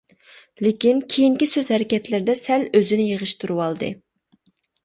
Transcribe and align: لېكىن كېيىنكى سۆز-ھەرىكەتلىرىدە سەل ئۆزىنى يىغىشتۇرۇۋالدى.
لېكىن 0.65 1.01
كېيىنكى 1.15 1.47
سۆز-ھەرىكەتلىرىدە 1.51 2.37
سەل 2.41 2.67
ئۆزىنى 2.81 3.07
يىغىشتۇرۇۋالدى. 3.13 3.93